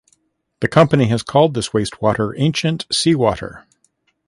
[0.61, 3.67] The company has called this wastewater "ancient seawater".